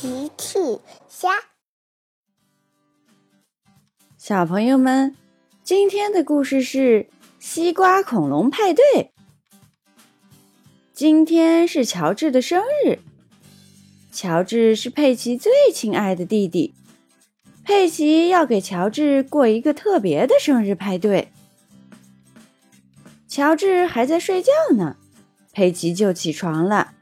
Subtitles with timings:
[0.00, 0.58] 奇趣
[1.10, 1.28] 虾，
[4.16, 5.14] 小朋友们，
[5.62, 9.12] 今天的故事是西瓜恐龙派对。
[10.94, 13.00] 今天是乔治的生日，
[14.10, 16.72] 乔治是佩奇最亲爱的弟弟，
[17.62, 21.28] 佩奇要给乔治过一个特别的生日派对。
[23.28, 24.96] 乔治还在睡觉呢，
[25.52, 26.94] 佩奇就起床了。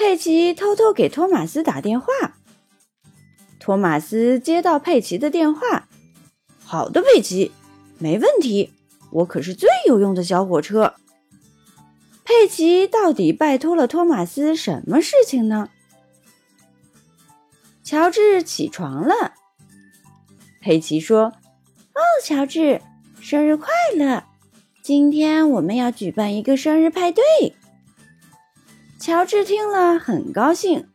[0.00, 2.06] 佩奇偷偷给托马斯打电话。
[3.58, 5.90] 托马斯接到佩奇的电话
[6.64, 7.52] ：“好的，佩奇，
[7.98, 8.72] 没问题，
[9.10, 10.94] 我可是最有用的小火车。”
[12.24, 15.68] 佩奇到底拜托了托马斯什么事情呢？
[17.84, 19.34] 乔治起床了。
[20.62, 21.34] 佩奇说
[21.92, 22.80] ：“哦，乔治，
[23.20, 24.24] 生日快乐！
[24.82, 27.22] 今天我们要举办一个生日派对。”
[29.00, 30.90] 乔治听了很高兴。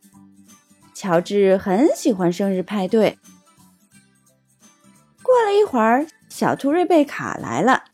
[0.94, 3.18] 乔治很喜欢生日派对。
[5.24, 7.86] 过了一会儿，小兔瑞贝卡来了。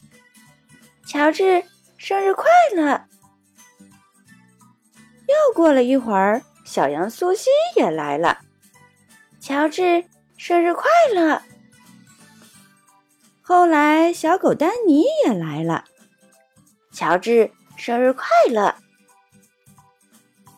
[1.05, 1.63] 乔治，
[1.97, 2.45] 生日快
[2.75, 3.05] 乐！
[5.27, 8.39] 又过了一会儿，小羊苏西也来了。
[9.39, 10.03] 乔治，
[10.35, 11.41] 生日快乐！
[13.41, 15.85] 后来，小狗丹尼也来了。
[16.91, 18.75] 乔治，生日快乐！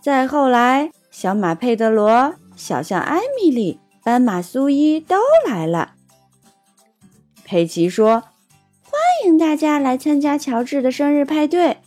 [0.03, 5.15] 再后来，小马佩德罗、小象艾米丽、斑马苏伊都
[5.47, 5.93] 来了。
[7.45, 8.25] 佩奇说
[8.83, 11.77] ：“欢迎大家来参加乔治的生日派对。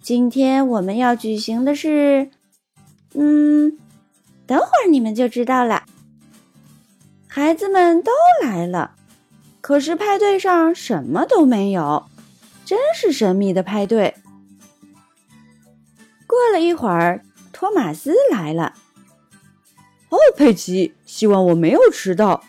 [0.00, 2.30] 今天我们要举行的是……
[3.14, 3.76] 嗯，
[4.46, 5.82] 等会儿你们就知道了。”
[7.26, 8.12] 孩子们都
[8.44, 8.92] 来了，
[9.60, 12.06] 可是派对上什么都没有，
[12.64, 14.14] 真是神秘的派对。
[16.28, 17.24] 过了一会儿。
[17.60, 18.72] 托马斯来了。
[20.08, 22.42] 哦，佩奇，希望我没有迟到。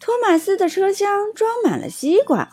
[0.00, 2.48] 托马斯的车厢装满了西瓜。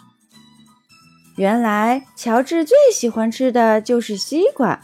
[1.37, 4.83] 原来乔治最喜欢吃的就是西瓜。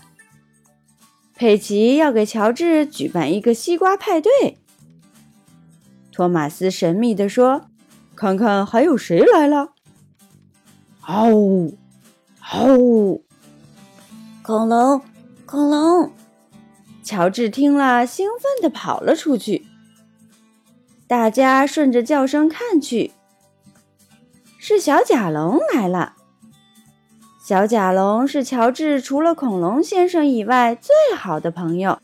[1.36, 4.58] 佩奇要给乔治举办一个西瓜派对。
[6.14, 7.66] 托马斯神秘地说
[8.16, 9.74] ：“看看还有谁来了。”
[11.04, 11.78] 嗷呜，
[12.40, 13.26] 嗷呜，
[14.42, 15.02] 恐龙。
[15.48, 16.12] 恐龙，
[17.02, 19.66] 乔治听了，兴奋地跑了出去。
[21.08, 23.14] 大家顺着叫声看去，
[24.60, 26.16] 是小甲龙来了。
[27.42, 32.02] 小甲龙是乔治除了恐龙先生以外最好的朋友。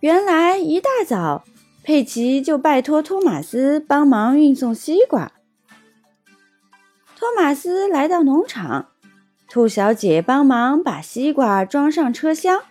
[0.00, 1.44] 原来一大早，
[1.84, 5.30] 佩奇就拜托托马斯帮忙运送西瓜。
[7.14, 8.88] 托马斯来到农场。
[9.54, 12.64] 兔小姐帮忙把西瓜装上车厢。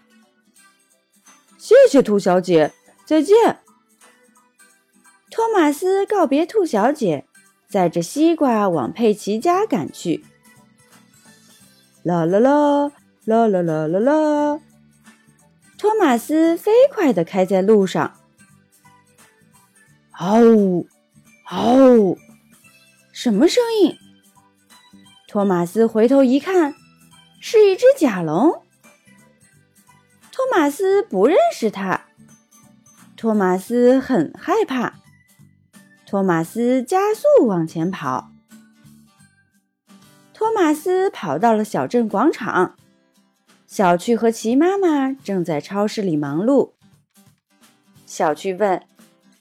[1.57, 2.73] 谢谢兔小姐，
[3.05, 3.61] 再见。
[5.31, 7.25] 托马斯告别兔小姐，
[7.69, 10.25] 载着西瓜往佩奇家赶去。
[12.03, 12.91] 啦啦啦
[13.23, 14.59] 啦啦啦啦啦！
[15.77, 18.19] 托马斯飞快地开在路上。
[20.11, 20.89] 嗷呜，
[21.45, 22.17] 嗷呜！
[23.13, 23.95] 什么声音？
[25.33, 26.75] 托马斯回头一看，
[27.39, 28.61] 是一只甲龙。
[30.31, 32.05] 托马斯不认识它，
[33.17, 34.93] 托马斯很害怕。
[36.05, 38.29] 托马斯加速往前跑。
[40.35, 42.75] 托马斯跑到了小镇广场，
[43.65, 46.73] 小趣和奇妈妈正在超市里忙碌。
[48.05, 48.83] 小趣问：“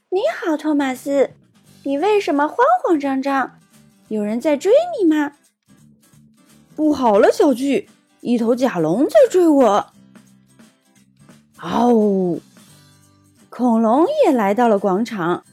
[0.08, 1.32] 你好，托马斯，
[1.82, 3.58] 你为什么慌慌张张？
[4.08, 5.32] 有人在追你吗？”
[6.74, 7.88] 不好了，小巨，
[8.20, 9.86] 一头甲龙在追我！
[11.58, 12.40] 嗷呜！
[13.50, 15.44] 恐龙也来到了广场。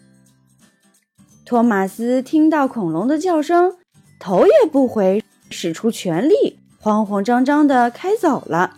[1.45, 3.75] 托马斯听到恐龙的叫声，
[4.19, 8.77] 头也不回，使出全力，慌慌张张的开走了。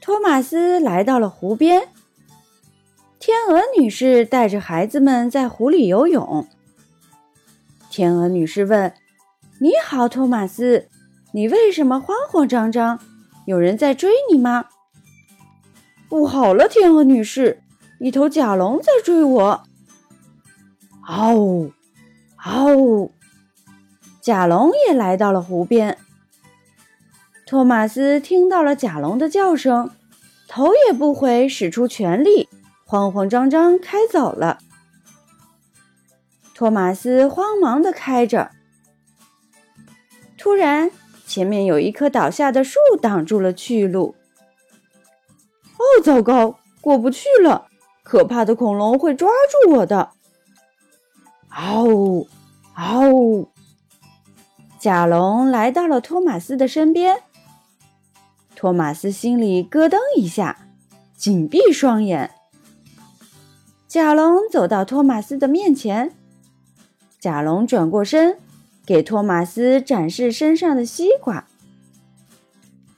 [0.00, 1.88] 托马斯来到了湖边，
[3.18, 6.46] 天鹅女士带着孩子们在湖里游泳。
[7.88, 8.92] 天鹅女士问。
[9.62, 10.88] 你好，托马斯，
[11.30, 12.98] 你为什么慌慌张张？
[13.46, 14.64] 有人在追你吗？
[16.08, 17.62] 不好了，天鹅女士，
[18.00, 19.62] 一头甲龙在追我！
[21.02, 21.72] 嗷呜，
[22.38, 23.12] 嗷呜！
[24.20, 25.96] 甲龙也来到了湖边。
[27.46, 29.92] 托马斯听到了甲龙的叫声，
[30.48, 32.48] 头也不回，使出全力，
[32.84, 34.58] 慌慌张张开走了。
[36.52, 38.50] 托马斯慌忙的开着。
[40.42, 40.90] 突然，
[41.24, 44.16] 前面有一棵倒下的树挡住了去路。
[45.76, 47.68] 哦糟糕，过不去了！
[48.02, 50.10] 可怕的恐龙会抓住我的！
[51.50, 52.26] 嗷呜，
[52.74, 53.50] 嗷呜！
[54.80, 57.20] 甲龙来到了托马斯的身边。
[58.56, 60.66] 托马斯心里咯噔一下，
[61.16, 62.32] 紧闭双眼。
[63.86, 66.12] 甲龙走到托马斯的面前，
[67.20, 68.36] 甲龙转过身，
[68.86, 71.46] 给托马斯展示身上的西瓜。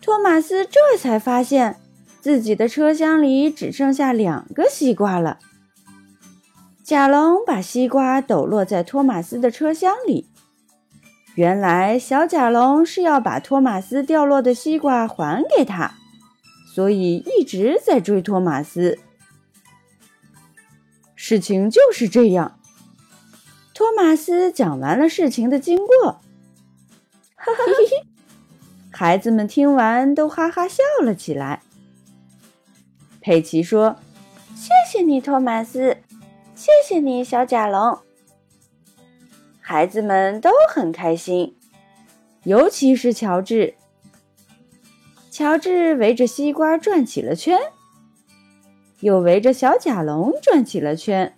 [0.01, 1.81] 托马斯这才发现。
[2.25, 5.41] 自己的车厢里只剩下两个西瓜了。
[6.83, 10.31] 甲龙把西瓜抖落在托马斯的车厢里。
[11.35, 15.97] 原来小甲龙是要把托马斯掉落的西瓜还给他，
[16.75, 18.99] 所以一直在追托马斯。
[21.15, 22.59] 事情就是这样。
[23.85, 26.13] 托马斯讲完了事情的经过。
[27.35, 27.63] 哈哈，
[28.91, 31.61] 孩子们听完都哈哈笑了起来。
[33.21, 33.97] 佩奇说
[34.57, 35.99] ：“谢谢你，托马斯，
[36.55, 37.99] 谢谢你，小甲龙。”
[39.61, 41.55] 孩子们都很开心，
[42.45, 43.75] 尤其是乔治。
[45.31, 47.59] 乔治围着西瓜转起了圈，
[49.01, 51.37] 又围着小甲龙转起了圈。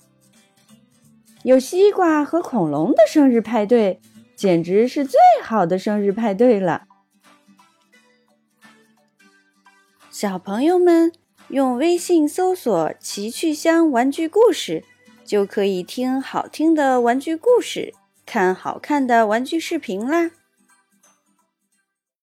[1.47, 4.01] 有西瓜和恐龙的生日派对，
[4.35, 6.89] 简直是最好的生日派对了。
[10.11, 11.13] 小朋友们。
[11.49, 14.83] 用微信搜索“奇趣箱玩具故事”，
[15.25, 17.95] 就可以听好听的玩具故事，
[18.27, 20.33] 看好看的玩具视频啦。